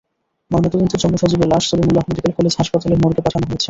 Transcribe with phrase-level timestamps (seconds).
[0.51, 3.59] ময়নাতদন্তের জন্য সজীবের লাশ সলিমুল্লাহ মেডিকেল কলেজ হাসপাতালের মর্গে পাঠানো হয়েছে।